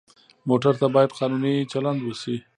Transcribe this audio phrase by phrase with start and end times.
[0.49, 2.35] موټر ته باید قانوني چلند وشي.